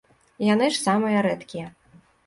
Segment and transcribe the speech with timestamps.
[0.53, 1.67] Яны ж самыя рэдкія.